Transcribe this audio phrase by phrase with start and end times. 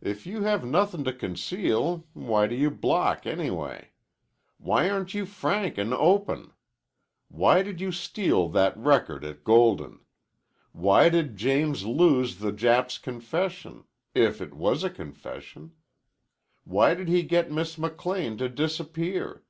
[0.00, 3.90] "If you have nothin' to conceal, why do you block anyway?
[4.56, 6.52] Why aren't you frank an' open?
[7.28, 10.00] Why did you steal that record at Golden?
[10.72, 13.84] Why did James lose the Jap's confession
[14.14, 15.72] if it was a confession?
[16.64, 19.44] Why did he get Miss McLean to disappear?